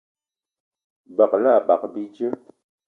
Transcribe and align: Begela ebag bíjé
Begela 1.15 1.51
ebag 1.59 1.81
bíjé 1.93 2.27